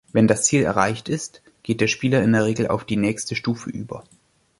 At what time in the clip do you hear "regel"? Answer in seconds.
2.45-2.67